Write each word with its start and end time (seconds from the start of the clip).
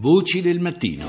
Voci 0.00 0.40
del 0.40 0.60
mattino. 0.60 1.06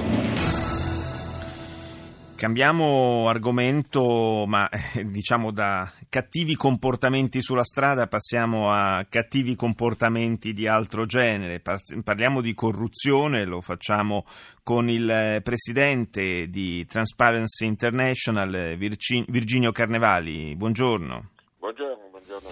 Cambiamo 2.36 3.30
argomento, 3.30 4.46
ma 4.48 4.68
eh, 4.68 5.06
diciamo 5.06 5.52
da 5.52 5.88
cattivi 6.10 6.56
comportamenti 6.56 7.40
sulla 7.40 7.64
strada 7.64 8.08
passiamo 8.08 8.72
a 8.72 9.06
cattivi 9.08 9.56
comportamenti 9.56 10.54
di 10.54 10.66
altro 10.66 11.06
genere. 11.06 11.62
Parliamo 12.04 12.42
di 12.42 12.56
corruzione, 12.56 13.46
lo 13.46 13.62
facciamo 13.62 14.26
con 14.64 14.90
il 14.90 15.40
presidente 15.44 16.50
di 16.50 16.84
Transparency 16.88 17.68
International, 17.68 18.76
Virginio 18.76 19.72
Carnevali. 19.72 20.56
Buongiorno. 20.56 21.30
Buongiorno, 21.60 22.08
buongiorno. 22.10 22.50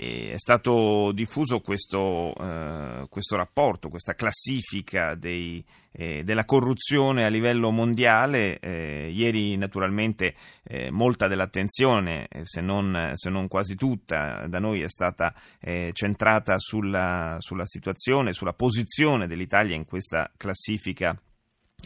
È 0.00 0.38
stato 0.38 1.12
diffuso 1.12 1.60
questo, 1.60 2.34
eh, 2.34 3.06
questo, 3.10 3.36
rapporto, 3.36 3.90
questa 3.90 4.14
classifica 4.14 5.14
dei, 5.14 5.62
eh, 5.92 6.22
della 6.22 6.46
corruzione 6.46 7.26
a 7.26 7.28
livello 7.28 7.70
mondiale. 7.70 8.58
Eh, 8.60 9.10
ieri 9.10 9.58
naturalmente 9.58 10.34
eh, 10.64 10.90
molta 10.90 11.28
dell'attenzione, 11.28 12.28
eh, 12.30 12.40
se 12.44 12.62
non, 12.62 13.10
se, 13.12 13.28
non, 13.28 13.46
quasi 13.46 13.74
tutta, 13.74 14.46
da 14.46 14.58
noi 14.58 14.80
è 14.80 14.88
stata 14.88 15.34
eh, 15.60 15.90
centrata 15.92 16.58
sulla, 16.58 17.36
sulla 17.38 17.66
situazione, 17.66 18.32
sulla 18.32 18.54
posizione 18.54 19.26
dell'Italia 19.26 19.76
in 19.76 19.84
questa 19.84 20.30
classifica 20.34 21.14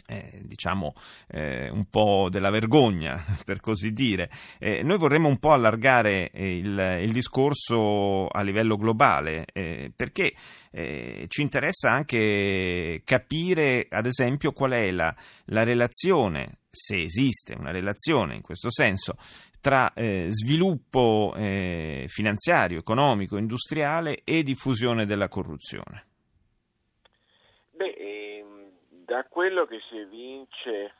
eh, 0.07 0.41
diciamo 0.43 0.93
eh, 1.27 1.69
un 1.69 1.85
po' 1.89 2.27
della 2.29 2.49
vergogna, 2.49 3.23
per 3.45 3.59
così 3.59 3.91
dire. 3.91 4.29
Eh, 4.59 4.83
noi 4.83 4.97
vorremmo 4.97 5.27
un 5.27 5.37
po' 5.37 5.51
allargare 5.51 6.29
eh, 6.31 6.57
il, 6.57 6.99
il 7.01 7.11
discorso 7.11 8.27
a 8.27 8.41
livello 8.41 8.77
globale, 8.77 9.45
eh, 9.53 9.91
perché 9.95 10.33
eh, 10.71 11.25
ci 11.27 11.41
interessa 11.41 11.91
anche 11.91 13.01
capire, 13.03 13.87
ad 13.89 14.05
esempio, 14.05 14.51
qual 14.51 14.71
è 14.71 14.91
la, 14.91 15.15
la, 15.45 15.63
relazione, 15.63 16.59
se 16.69 17.01
esiste 17.01 17.55
una 17.57 17.71
relazione 17.71 18.35
in 18.35 18.41
questo 18.41 18.69
senso, 18.69 19.15
tra 19.61 19.91
sviluppo 19.95 21.33
finanziario, 21.35 22.77
economico, 22.77 23.37
industriale 23.37 24.21
e 24.23 24.43
diffusione 24.43 25.07
della 25.07 25.27
corruzione. 25.27 26.05
Da 29.15 29.23
quello 29.23 29.65
che 29.65 29.79
si 29.87 29.97
evince 29.97 30.93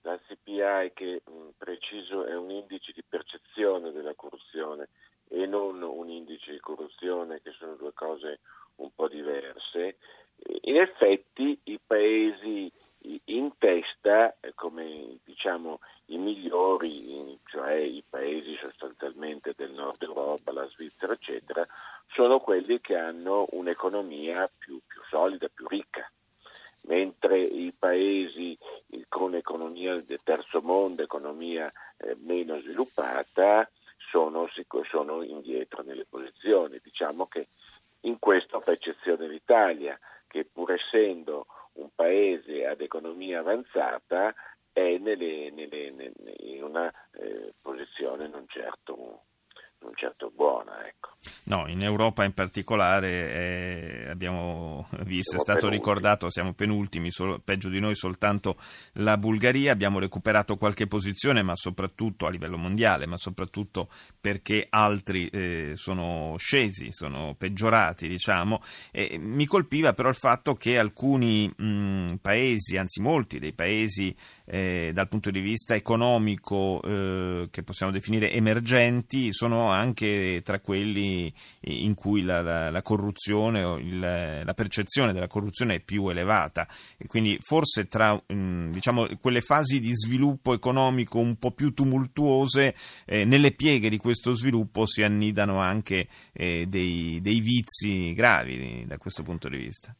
dal 0.00 0.18
CPI, 0.26 0.92
che 0.94 1.20
mh, 1.22 1.48
preciso 1.58 2.24
è 2.24 2.34
un 2.34 2.50
indice 2.50 2.92
di 2.94 3.04
percezione 3.06 3.92
della 3.92 4.14
corruzione 4.14 4.88
e 5.28 5.44
non 5.44 5.82
un 5.82 6.08
indice 6.08 6.52
di 6.52 6.60
corruzione, 6.60 7.42
che 7.42 7.50
sono 7.58 7.74
due 7.74 7.92
cose 7.92 8.38
un 8.76 8.88
po' 8.94 9.06
diverse, 9.06 9.98
in 10.62 10.78
effetti 10.78 11.60
i 11.64 11.78
paesi 11.86 12.72
in 13.24 13.52
testa, 13.58 14.34
come 14.54 15.18
diciamo 15.22 15.80
i 16.06 16.16
migliori, 16.16 17.38
cioè 17.44 17.74
i 17.74 18.02
paesi 18.08 18.56
sostanzialmente 18.56 19.52
del 19.54 19.72
nord 19.72 20.02
Europa, 20.02 20.52
la 20.52 20.66
Svizzera, 20.68 21.12
eccetera, 21.12 21.66
sono 22.14 22.40
quelli 22.40 22.80
che 22.80 22.96
hanno 22.96 23.46
un'economia 23.50 24.50
più, 24.56 24.80
più 24.86 25.02
solida, 25.10 25.48
più 25.48 25.68
ricca 25.68 26.09
mentre 26.90 27.38
i 27.38 27.72
paesi 27.72 28.58
con 29.08 29.36
economia 29.36 29.94
del 30.00 30.22
terzo 30.24 30.60
mondo, 30.60 31.02
economia 31.02 31.72
eh, 31.98 32.16
meno 32.20 32.58
sviluppata, 32.58 33.70
sono, 34.10 34.48
sono, 34.90 35.22
indietro 35.22 35.84
nelle 35.84 36.04
posizioni. 36.04 36.80
Diciamo 36.82 37.26
che 37.26 37.46
in 38.00 38.18
questo 38.18 38.60
fa 38.60 38.72
eccezione 38.72 39.28
l'Italia, 39.28 39.96
che 40.26 40.44
pur 40.44 40.72
essendo 40.72 41.46
un 41.74 41.88
paese 41.94 42.66
ad 42.66 42.80
economia 42.80 43.38
avanzata 43.38 44.34
è 44.72 44.98
nelle, 44.98 45.50
nelle, 45.50 46.12
in 46.38 46.64
una 46.64 46.92
eh, 47.12 47.52
posizione 47.60 48.26
non 48.26 48.46
certo 48.48 49.22
non 49.80 49.92
certo 49.94 50.30
buona. 50.34 50.86
Ecco. 50.86 51.10
No, 51.44 51.66
in 51.68 51.82
Europa 51.82 52.24
in 52.24 52.32
particolare 52.32 54.04
eh, 54.04 54.08
abbiamo 54.08 54.86
visto, 55.04 55.36
siamo 55.36 55.42
è 55.42 55.44
stato 55.44 55.66
penultimi. 55.66 55.76
ricordato, 55.76 56.30
siamo 56.30 56.54
penultimi, 56.54 57.10
solo, 57.10 57.40
peggio 57.44 57.68
di 57.68 57.80
noi 57.80 57.94
soltanto 57.94 58.56
la 58.94 59.16
Bulgaria, 59.18 59.72
abbiamo 59.72 59.98
recuperato 59.98 60.56
qualche 60.56 60.86
posizione, 60.86 61.42
ma 61.42 61.54
soprattutto 61.54 62.26
a 62.26 62.30
livello 62.30 62.56
mondiale, 62.56 63.06
ma 63.06 63.16
soprattutto 63.16 63.88
perché 64.18 64.66
altri 64.70 65.28
eh, 65.28 65.72
sono 65.74 66.36
scesi, 66.38 66.90
sono 66.90 67.34
peggiorati, 67.36 68.08
diciamo. 68.08 68.62
E 68.90 69.18
mi 69.18 69.46
colpiva 69.46 69.92
però 69.92 70.08
il 70.08 70.14
fatto 70.14 70.54
che 70.54 70.78
alcuni 70.78 71.52
mh, 71.54 72.16
paesi, 72.22 72.76
anzi 72.78 73.00
molti 73.00 73.38
dei 73.38 73.52
paesi 73.52 74.14
eh, 74.46 74.90
dal 74.92 75.08
punto 75.08 75.30
di 75.30 75.40
vista 75.40 75.74
economico 75.74 76.80
eh, 76.82 77.48
che 77.50 77.62
possiamo 77.62 77.92
definire 77.92 78.32
emergenti, 78.32 79.32
sono 79.32 79.69
anche 79.70 80.42
tra 80.44 80.60
quelli 80.60 81.32
in 81.60 81.94
cui 81.94 82.22
la, 82.22 82.42
la, 82.42 82.70
la 82.70 82.82
corruzione 82.82 83.62
o 83.64 83.78
il, 83.78 83.98
la 83.98 84.54
percezione 84.54 85.12
della 85.12 85.26
corruzione 85.26 85.76
è 85.76 85.80
più 85.80 86.08
elevata. 86.08 86.66
E 86.98 87.06
quindi 87.06 87.38
forse 87.40 87.86
tra 87.86 88.20
mm, 88.32 88.72
diciamo, 88.72 89.06
quelle 89.20 89.40
fasi 89.40 89.80
di 89.80 89.94
sviluppo 89.94 90.52
economico 90.54 91.18
un 91.18 91.36
po' 91.36 91.52
più 91.52 91.72
tumultuose, 91.72 92.74
eh, 93.06 93.24
nelle 93.24 93.52
pieghe 93.52 93.88
di 93.88 93.98
questo 93.98 94.32
sviluppo 94.32 94.86
si 94.86 95.02
annidano 95.02 95.58
anche 95.58 96.08
eh, 96.32 96.66
dei, 96.66 97.20
dei 97.20 97.40
vizi 97.40 98.12
gravi 98.12 98.84
da 98.86 98.98
questo 98.98 99.22
punto 99.22 99.48
di 99.48 99.56
vista. 99.56 99.94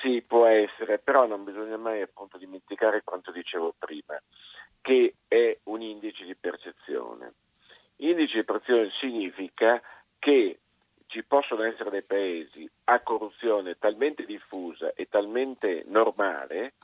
Sì, 0.00 0.22
può 0.26 0.46
essere, 0.46 0.98
però 0.98 1.26
non 1.26 1.44
bisogna 1.44 1.76
mai 1.76 2.00
appunto 2.00 2.38
dimenticare 2.38 3.02
quanto 3.04 3.30
dicevo 3.32 3.74
prima, 3.78 4.18
che 4.80 5.16
è 5.28 5.58
un 5.64 5.82
indice 5.82 6.24
di 6.24 6.34
percezione. 6.34 7.34
Indice 8.00 8.38
di 8.38 8.44
percezione 8.44 8.90
significa 8.98 9.80
che 10.18 10.58
ci 11.06 11.24
possono 11.24 11.64
essere 11.64 11.90
dei 11.90 12.04
paesi 12.06 12.68
a 12.84 13.00
corruzione 13.00 13.78
talmente 13.78 14.24
diffusa 14.24 14.92
e 14.94 15.08
talmente 15.08 15.82
normale 15.88 16.74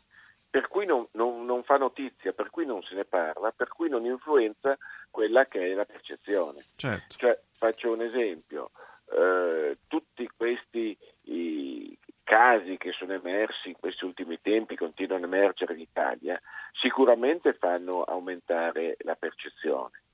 per 0.56 0.68
cui 0.68 0.86
non, 0.86 1.06
non, 1.12 1.44
non, 1.44 1.62
fa 1.64 1.76
notizia, 1.76 2.32
per 2.32 2.48
cui 2.48 2.64
non 2.64 2.82
se 2.82 2.94
ne 2.94 3.04
parla, 3.04 3.52
per 3.52 3.68
cui 3.68 3.90
non 3.90 4.06
influenza 4.06 4.76
quella 5.10 5.44
che 5.44 5.72
è 5.72 5.74
la 5.74 5.84
percezione. 5.84 6.64
Certo. 6.76 7.16
Cioè, 7.18 7.38
faccio 7.52 7.92
un 7.92 8.00
esempio, 8.00 8.70
eh, 9.12 9.76
tutti 9.86 10.26
questi 10.34 10.96
i, 11.24 11.98
casi 12.24 12.78
che 12.78 12.92
sono 12.92 13.12
emersi 13.12 13.68
in 13.68 13.76
questi 13.78 14.06
ultimi 14.06 14.40
tempi, 14.40 14.76
continuano 14.76 15.24
a 15.24 15.26
emergere 15.26 15.74
in 15.74 15.80
Italia, 15.80 16.40
sicuramente 16.72 17.52
fanno 17.52 18.02
aumentare 18.02 18.96
la 19.00 19.14
percezione. 19.14 20.04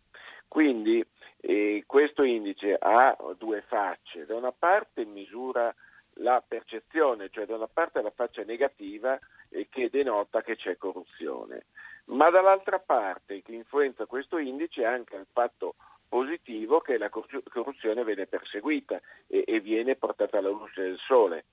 Quindi 0.52 1.02
eh, 1.40 1.82
questo 1.86 2.22
indice 2.24 2.76
ha 2.78 3.16
due 3.38 3.62
facce, 3.62 4.26
da 4.26 4.36
una 4.36 4.52
parte 4.52 5.06
misura 5.06 5.74
la 6.16 6.44
percezione, 6.46 7.30
cioè 7.30 7.46
da 7.46 7.54
una 7.54 7.68
parte 7.68 8.02
la 8.02 8.12
faccia 8.14 8.42
negativa 8.42 9.18
eh, 9.48 9.66
che 9.70 9.88
denota 9.88 10.42
che 10.42 10.56
c'è 10.56 10.76
corruzione, 10.76 11.64
ma 12.08 12.28
dall'altra 12.28 12.78
parte 12.80 13.40
che 13.40 13.52
influenza 13.52 14.04
questo 14.04 14.36
indice 14.36 14.82
è 14.82 14.84
anche 14.84 15.16
il 15.16 15.26
fatto 15.32 15.76
positivo 16.06 16.80
che 16.82 16.98
la 16.98 17.08
corruzione 17.08 18.04
viene 18.04 18.26
perseguita 18.26 19.00
e, 19.28 19.44
e 19.46 19.60
viene 19.60 19.96
portata 19.96 20.36
alla 20.36 20.50
luce 20.50 20.82
del 20.82 20.98
sole. 20.98 21.46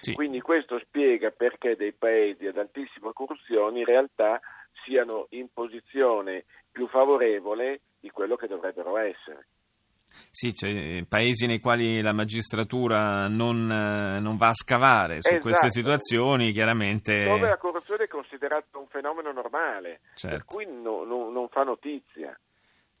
Sì. 0.00 0.14
Quindi 0.14 0.40
questo 0.40 0.80
spiega 0.80 1.30
perché 1.30 1.76
dei 1.76 1.92
paesi 1.92 2.48
ad 2.48 2.58
altissima 2.58 3.12
corruzione 3.12 3.78
in 3.78 3.84
realtà 3.84 4.40
siano 4.82 5.28
in 5.30 5.46
posizione 5.52 6.44
più 6.72 6.88
favorevole 6.88 7.82
di 8.00 8.10
quello 8.10 8.36
che 8.36 8.46
dovrebbero 8.46 8.96
essere. 8.96 9.46
Sì, 10.30 10.52
cioè, 10.54 11.04
paesi 11.08 11.46
nei 11.46 11.60
quali 11.60 12.02
la 12.02 12.12
magistratura 12.12 13.28
non, 13.28 13.66
non 13.66 14.36
va 14.36 14.48
a 14.48 14.54
scavare 14.54 15.20
su 15.20 15.28
esatto. 15.28 15.42
queste 15.42 15.70
situazioni, 15.70 16.52
chiaramente... 16.52 17.24
Dove 17.24 17.48
la 17.48 17.56
corruzione 17.56 18.04
è 18.04 18.08
considerata 18.08 18.78
un 18.78 18.86
fenomeno 18.88 19.32
normale, 19.32 20.00
certo. 20.14 20.36
per 20.36 20.44
cui 20.44 20.66
no, 20.66 21.04
no, 21.04 21.30
non 21.30 21.48
fa 21.48 21.62
notizia. 21.62 22.36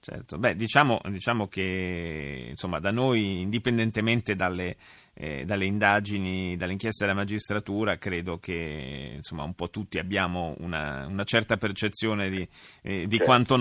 Certo, 0.00 0.38
beh, 0.38 0.54
diciamo, 0.54 1.00
diciamo, 1.04 1.46
che 1.46 2.46
insomma, 2.48 2.78
da 2.78 2.90
noi, 2.90 3.42
indipendentemente 3.42 4.34
dalle, 4.34 4.76
eh, 5.20 5.44
dalle, 5.44 5.66
indagini, 5.66 6.56
dalle 6.56 6.72
inchieste 6.72 7.04
della 7.04 7.16
magistratura, 7.16 7.98
credo 7.98 8.38
che 8.38 9.12
insomma, 9.16 9.42
un 9.42 9.54
po' 9.54 9.68
tutti 9.68 9.98
abbiamo 9.98 10.54
una, 10.60 11.06
una 11.06 11.24
certa 11.24 11.56
percezione 11.56 12.30
di, 12.30 12.48
eh, 12.82 13.06
di, 13.06 13.16
certo. 13.16 13.24
quanto 13.24 13.56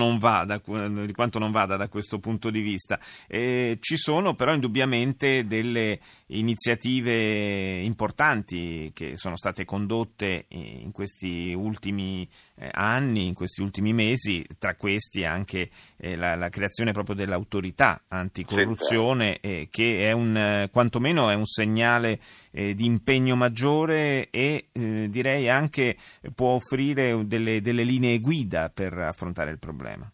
da, 0.46 0.62
di, 1.06 1.14
quanto 1.14 1.40
non 1.40 1.52
vada 1.52 1.76
da 1.76 1.90
questo 1.90 2.20
punto 2.20 2.50
di 2.50 2.62
vista. 2.62 3.00
Eh, 3.28 3.78
ci 3.82 3.98
sono 3.98 4.34
però 4.34 4.54
indubbiamente 4.54 5.46
delle 5.46 6.00
iniziative 6.28 7.80
importanti 7.82 8.92
che 8.94 9.18
sono 9.18 9.36
state 9.36 9.66
condotte 9.66 10.46
in 10.50 10.92
questi 10.92 11.54
ultimi 11.54 12.28
eh, 12.56 12.70
anni, 12.72 13.26
in 13.26 13.34
questi 13.34 13.62
ultimi 13.62 13.92
mesi, 13.94 14.46
tra 14.58 14.76
questi 14.76 15.26
anche 15.26 15.70
eh, 15.98 16.16
la 16.16 16.30
la, 16.36 16.50
creazione 16.50 16.92
proprio 16.92 17.16
dell'autorità 17.16 18.02
anticorruzione, 18.08 19.40
eh, 19.40 19.68
che 19.70 20.08
è 20.08 20.12
un, 20.12 20.68
quantomeno 20.72 21.30
è 21.30 21.36
un 21.36 21.46
segnale 21.50 22.20
eh, 22.52 22.74
di 22.74 22.86
impegno 22.86 23.36
maggiore 23.36 24.30
e 24.30 24.70
eh, 24.72 25.08
direi 25.10 25.50
anche 25.50 25.98
può 26.36 26.54
offrire 26.54 27.26
delle, 27.26 27.62
delle 27.62 27.84
linee 27.84 28.20
guida 28.20 28.70
per 28.70 28.94
affrontare 28.94 29.52
il 29.52 29.60
problema. 29.60 30.10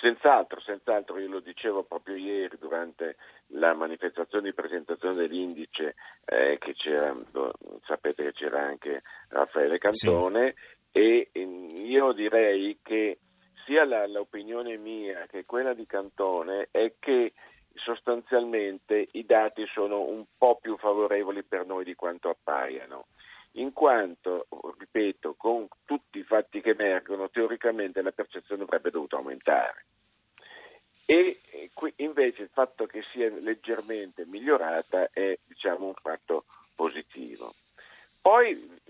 Senz'altro, 0.00 0.60
senz'altro, 0.60 1.18
io 1.18 1.30
lo 1.30 1.40
dicevo 1.40 1.82
proprio 1.84 2.16
ieri 2.16 2.58
durante 2.58 3.16
la 3.54 3.72
manifestazione 3.72 4.44
di 4.44 4.52
presentazione 4.52 5.14
dell'indice 5.14 5.94
eh, 6.26 6.58
che 6.58 6.74
c'era, 6.74 7.14
sapete 7.86 8.24
che 8.24 8.32
c'era 8.32 8.66
anche 8.66 9.00
Raffaele 9.28 9.78
Cantone 9.78 10.54
sì. 10.92 10.98
e 10.98 11.30
io 11.32 12.12
direi 12.12 12.78
che 12.82 13.18
sia 13.64 13.86
la, 13.86 14.06
l'opinione 14.06 14.76
mia 14.76 15.26
che 15.26 15.44
quella 15.46 15.72
di 15.72 15.86
Cantone 15.86 16.68
è 16.70 16.92
che 16.98 17.32
sostanzialmente 17.74 18.93
dati 19.24 19.66
sono 19.66 20.02
un 20.02 20.24
po' 20.38 20.56
più 20.60 20.76
favorevoli 20.76 21.42
per 21.42 21.66
noi 21.66 21.84
di 21.84 21.94
quanto 21.94 22.30
appaiano 22.30 23.06
in 23.56 23.72
quanto, 23.72 24.46
ripeto, 24.78 25.34
con 25.34 25.68
tutti 25.84 26.18
i 26.18 26.24
fatti 26.24 26.60
che 26.60 26.70
emergono, 26.70 27.30
teoricamente 27.30 28.02
la 28.02 28.10
percezione 28.10 28.62
avrebbe 28.62 28.90
dovuto 28.90 29.16
aumentare. 29.16 29.86
E 31.06 31.38
invece 31.96 32.42
il 32.42 32.50
fatto 32.52 32.86
che 32.86 33.02
sia 33.12 33.28
leggermente 33.28 34.24
migliorata 34.24 35.10
è 35.12 35.38
diciamo, 35.44 35.86
un 35.86 35.94
fatto 35.94 36.46
positivo. 36.74 37.54
Poi 38.20 38.80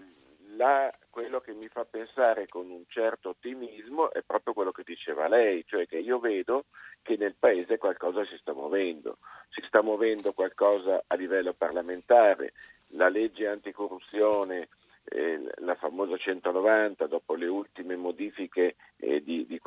la, 0.57 0.93
quello 1.14 1.38
che 1.38 1.55
mi 1.55 1.69
fa 1.69 1.84
pensare 1.84 2.49
con 2.49 2.69
un 2.70 2.82
certo 2.88 3.28
ottimismo 3.28 4.12
è 4.12 4.22
proprio 4.22 4.52
quello 4.52 4.72
che 4.72 4.82
diceva 4.84 5.28
lei, 5.28 5.64
cioè 5.64 5.87
che 5.87 5.99
io 5.99 6.19
vedo 6.19 6.64
che 7.02 7.16
nel 7.16 7.37
Paese 7.38 7.78
qualcosa 7.78 8.25
si 8.25 8.37
sta 8.37 8.52
muovendo, 8.52 9.19
si 9.50 9.62
sta 9.64 9.81
muovendo 9.81 10.32
qualcosa 10.32 11.05
a 11.06 11.14
livello 11.14 11.52
parlamentare, 11.52 12.55
la 12.88 13.08
legge 13.08 13.46
anticorruzione, 13.46 14.70
eh, 15.05 15.40
la 15.58 15.76
famosa 15.76 16.16
190, 16.16 17.06
dopo 17.06 17.37
le 17.37 17.46
ultime 17.46 17.94
modifiche 17.94 18.75
eh, 18.96 19.22
di, 19.22 19.46
di 19.46 19.61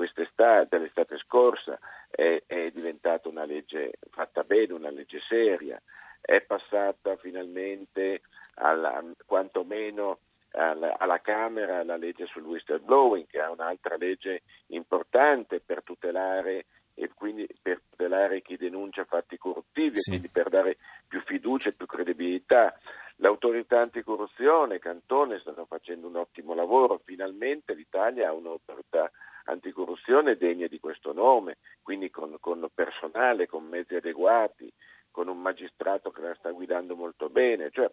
dell'estate 0.68 1.18
scorsa, 1.20 1.80
è, 2.10 2.44
è 2.46 2.72
diventata 2.72 3.30
una 3.30 3.46
legge 3.46 3.94
fatta 4.12 4.44
bene, 4.44 4.74
una 4.74 4.90
legge 4.90 5.22
seria, 5.26 5.82
è 6.20 6.42
passata 6.42 7.16
finalmente 7.16 8.20
alla, 8.56 9.02
quantomeno 9.26 10.20
alla, 10.58 11.20
Camera 11.22 11.84
la 11.84 11.98
legge 11.98 12.26
sul 12.26 12.44
whistleblowing, 12.44 13.28
che 13.28 13.40
è 13.40 13.48
un'altra 13.48 13.96
legge 13.96 14.42
importante 14.68 15.60
per 15.60 15.84
tutelare 15.84 16.66
e 17.00 17.12
quindi 17.14 17.48
per 17.62 17.82
tutelare 17.90 18.42
chi 18.42 18.58
denuncia 18.58 19.06
fatti 19.06 19.38
corruttivi 19.38 20.00
sì. 20.00 20.10
e 20.10 20.14
quindi 20.14 20.30
per 20.30 20.50
dare 20.50 20.78
più 21.08 21.22
fiducia 21.22 21.70
e 21.70 21.76
più 21.76 21.86
credibilità. 21.86 22.76
L'autorità 23.18 23.82
anticorruzione, 23.82 24.80
Cantone, 24.80 25.40
stanno 25.40 25.66
facendo 25.66 26.08
un 26.08 26.16
ottimo 26.16 26.54
lavoro, 26.54 27.02
finalmente 27.04 27.74
l'Italia 27.74 28.30
ha 28.30 28.34
un'autorità 28.34 29.12
anticorruzione 29.46 30.38
degna 30.38 30.68
di 30.68 30.80
questo 30.80 31.14
nome, 31.14 31.58
quindi 31.82 32.10
con, 32.10 32.36
con 32.40 32.68
personale, 32.74 33.48
con 33.48 33.64
mezzi 33.64 33.96
adeguati, 33.96 34.72
con 35.12 35.28
un 35.28 35.40
magistrato 35.40 36.12
che 36.12 36.22
la 36.22 36.36
sta 36.36 36.52
guidando 36.52 36.96
molto 36.96 37.30
bene. 37.30 37.72
Cioè, 37.72 37.90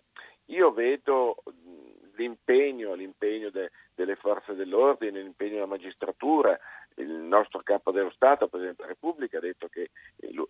io 0.47 0.73
vedo 0.73 1.43
l'impegno, 2.17 2.95
l'impegno 2.95 3.51
de, 3.51 3.71
delle 3.95 4.17
forze 4.17 4.55
dell'ordine, 4.55 5.23
l'impegno 5.23 5.55
della 5.55 5.67
magistratura, 5.67 6.59
il 6.97 7.11
nostro 7.11 7.61
capo 7.63 7.91
dello 7.91 8.11
Stato, 8.11 8.49
Presidente 8.49 8.83
della 8.83 8.95
Repubblica, 8.95 9.39
ha 9.39 9.41
detto 9.41 9.69
che, 9.69 9.91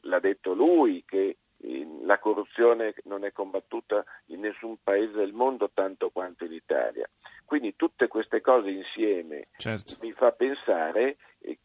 l'ha 0.02 0.20
detto 0.20 0.52
lui 0.52 1.04
che 1.06 1.36
la 2.02 2.18
corruzione 2.18 2.94
non 3.04 3.24
è 3.24 3.32
combattuta 3.32 4.04
in 4.26 4.40
nessun 4.40 4.76
paese 4.82 5.12
del 5.12 5.32
mondo 5.32 5.70
tanto 5.72 6.10
quanto 6.10 6.44
in 6.44 6.52
Italia. 6.52 7.08
Quindi 7.44 7.76
tutte 7.76 8.08
queste 8.08 8.40
cose 8.40 8.70
insieme 8.70 9.48
certo. 9.56 9.96
mi 10.02 10.12
fa 10.12 10.32
pensare 10.32 11.16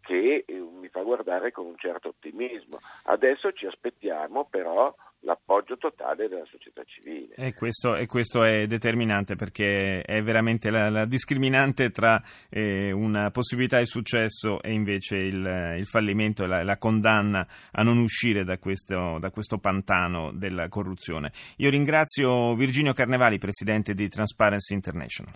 che 0.01 0.45
mi 0.47 0.87
fa 0.89 1.01
guardare 1.01 1.51
con 1.51 1.65
un 1.65 1.77
certo 1.77 2.09
ottimismo. 2.09 2.79
Adesso 3.03 3.51
ci 3.53 3.65
aspettiamo 3.65 4.45
però 4.45 4.93
l'appoggio 5.21 5.77
totale 5.77 6.27
della 6.27 6.45
società 6.45 6.81
civile. 6.85 7.35
E 7.35 7.53
questo, 7.53 7.95
e 7.95 8.05
questo 8.05 8.43
è 8.43 8.67
determinante 8.67 9.35
perché 9.35 10.01
è 10.01 10.21
veramente 10.21 10.69
la, 10.69 10.89
la 10.89 11.05
discriminante 11.05 11.89
tra 11.89 12.21
eh, 12.49 12.91
una 12.91 13.31
possibilità 13.31 13.79
di 13.79 13.85
successo 13.85 14.61
e 14.61 14.71
invece 14.71 15.17
il, 15.17 15.75
il 15.77 15.85
fallimento 15.85 16.43
e 16.43 16.47
la, 16.47 16.63
la, 16.63 16.77
condanna 16.77 17.45
a 17.71 17.83
non 17.83 17.97
uscire 17.97 18.43
da 18.43 18.57
questo, 18.57 19.17
da 19.19 19.29
questo 19.31 19.57
pantano 19.57 20.31
della 20.31 20.69
corruzione. 20.69 21.31
Io 21.57 21.69
ringrazio 21.69 22.53
Virginio 22.55 22.93
Carnevali, 22.93 23.37
presidente 23.37 23.93
di 23.93 24.07
Transparency 24.07 24.73
International. 24.73 25.33